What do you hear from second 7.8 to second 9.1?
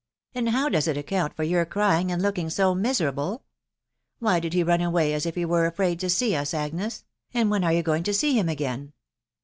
going to see him again?"